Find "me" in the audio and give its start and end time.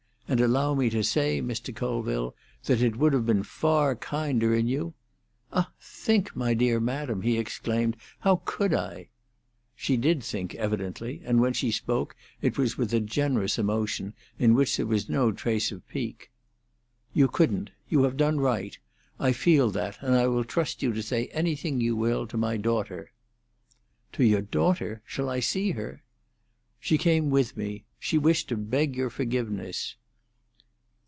0.73-0.89, 27.57-27.83